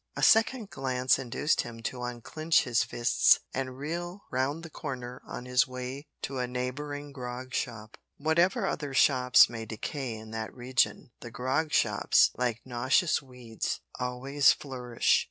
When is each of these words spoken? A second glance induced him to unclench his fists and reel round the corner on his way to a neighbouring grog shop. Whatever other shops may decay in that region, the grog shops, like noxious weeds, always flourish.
A 0.15 0.23
second 0.23 0.71
glance 0.71 1.19
induced 1.19 1.61
him 1.61 1.83
to 1.83 2.01
unclench 2.01 2.63
his 2.63 2.83
fists 2.83 3.39
and 3.53 3.77
reel 3.77 4.21
round 4.31 4.63
the 4.63 4.69
corner 4.71 5.21
on 5.27 5.45
his 5.45 5.67
way 5.67 6.07
to 6.23 6.39
a 6.39 6.47
neighbouring 6.47 7.11
grog 7.11 7.53
shop. 7.53 7.97
Whatever 8.17 8.65
other 8.65 8.95
shops 8.95 9.47
may 9.47 9.67
decay 9.67 10.15
in 10.15 10.31
that 10.31 10.55
region, 10.55 11.11
the 11.19 11.29
grog 11.29 11.71
shops, 11.71 12.31
like 12.35 12.61
noxious 12.65 13.21
weeds, 13.21 13.79
always 13.99 14.51
flourish. 14.51 15.19